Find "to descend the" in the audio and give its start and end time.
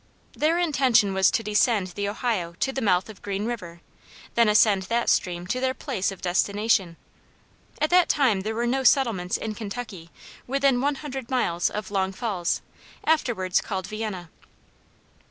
1.29-2.09